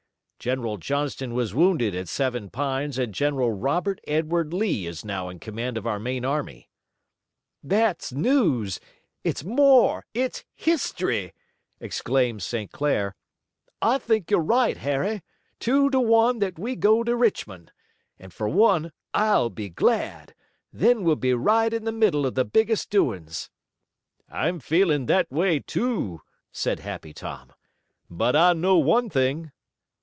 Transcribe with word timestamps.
General 0.41 0.77
Johnston 0.77 1.35
was 1.35 1.53
wounded 1.53 1.93
at 1.93 2.07
Seven 2.09 2.49
Pines 2.49 2.97
and 2.97 3.13
General 3.13 3.51
Robert 3.51 4.01
Edward 4.07 4.51
Lee 4.55 4.87
is 4.87 5.05
now 5.05 5.29
in 5.29 5.37
command 5.37 5.77
of 5.77 5.85
our 5.85 5.99
main 5.99 6.25
army." 6.25 6.67
"That's 7.61 8.11
news! 8.11 8.79
It's 9.23 9.43
more! 9.43 10.03
It's 10.15 10.43
history!" 10.55 11.33
exclaimed 11.79 12.41
St. 12.41 12.71
Clair. 12.71 13.13
"I 13.83 13.99
think 13.99 14.31
you're 14.31 14.39
right, 14.41 14.75
Harry. 14.77 15.21
Two 15.59 15.91
to 15.91 15.99
one 15.99 16.39
that 16.39 16.57
we 16.57 16.75
go 16.75 17.03
to 17.03 17.15
Richmond. 17.15 17.71
And 18.17 18.33
for 18.33 18.49
one 18.49 18.91
I'll 19.13 19.51
be 19.51 19.69
glad. 19.69 20.33
Then 20.73 21.03
we'll 21.03 21.17
be 21.17 21.35
right 21.35 21.71
in 21.71 21.83
the 21.85 21.91
middle 21.91 22.25
of 22.25 22.33
the 22.33 22.45
biggest 22.45 22.89
doings!" 22.89 23.51
"I'm 24.27 24.59
feeling 24.59 25.05
that 25.05 25.29
way, 25.31 25.59
too," 25.59 26.21
said 26.51 26.79
Happy 26.79 27.13
Tom. 27.13 27.53
"But 28.09 28.35
I 28.35 28.53
know 28.53 28.79
one 28.79 29.07
thing." 29.07 29.51